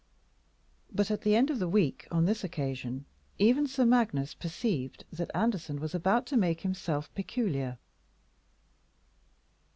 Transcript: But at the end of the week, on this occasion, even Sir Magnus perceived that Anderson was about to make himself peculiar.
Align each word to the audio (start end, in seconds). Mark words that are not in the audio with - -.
But 0.91 1.11
at 1.11 1.21
the 1.21 1.35
end 1.35 1.51
of 1.51 1.59
the 1.59 1.67
week, 1.67 2.07
on 2.09 2.25
this 2.25 2.43
occasion, 2.43 3.05
even 3.37 3.67
Sir 3.67 3.85
Magnus 3.85 4.33
perceived 4.33 5.05
that 5.13 5.29
Anderson 5.35 5.79
was 5.79 5.93
about 5.93 6.25
to 6.25 6.37
make 6.37 6.61
himself 6.61 7.13
peculiar. 7.13 7.77